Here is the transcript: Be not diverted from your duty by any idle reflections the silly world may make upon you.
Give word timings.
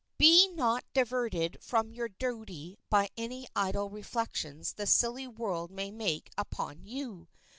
Be 0.17 0.47
not 0.47 0.83
diverted 0.95 1.57
from 1.61 1.93
your 1.93 2.09
duty 2.09 2.79
by 2.89 3.11
any 3.17 3.45
idle 3.55 3.87
reflections 3.91 4.73
the 4.73 4.87
silly 4.87 5.27
world 5.27 5.69
may 5.69 5.91
make 5.91 6.31
upon 6.39 6.83
you. 6.87 7.27